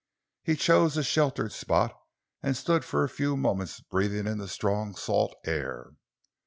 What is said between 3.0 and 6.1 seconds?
a few moments breathing in the strong salt air.